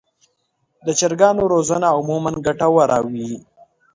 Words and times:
د 0.85 0.87
چرګانو 0.99 1.43
روزنه 1.53 1.87
عموماً 1.97 2.31
ګټه 2.45 2.67
وره 2.75 2.97
وي. 3.11 3.31